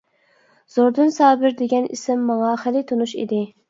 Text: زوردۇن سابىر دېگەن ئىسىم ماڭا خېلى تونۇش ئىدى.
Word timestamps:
زوردۇن 0.77 1.13
سابىر 1.19 1.55
دېگەن 1.61 1.89
ئىسىم 1.93 2.27
ماڭا 2.33 2.59
خېلى 2.67 2.87
تونۇش 2.91 3.19
ئىدى. 3.25 3.49